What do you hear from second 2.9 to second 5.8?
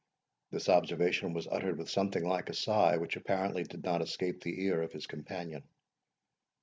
which apparently did not escape the ear of his companion.